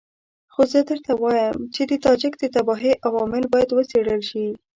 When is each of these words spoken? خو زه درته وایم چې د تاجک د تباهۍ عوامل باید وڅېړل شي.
خو 0.53 0.61
زه 0.71 0.79
درته 0.89 1.11
وایم 1.21 1.57
چې 1.75 1.81
د 1.89 1.91
تاجک 2.05 2.33
د 2.39 2.43
تباهۍ 2.55 2.93
عوامل 3.07 3.43
باید 3.53 3.69
وڅېړل 3.73 4.21
شي. 4.29 4.45